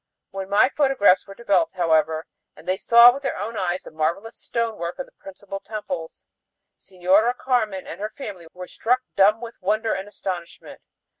[0.31, 4.35] When my photographs were developed, however, and they saw with their own eyes the marvelous
[4.35, 6.25] stonework of the principal temples,
[6.79, 10.81] Señora Carmen and her family were struck dumb with wonder and astonishment.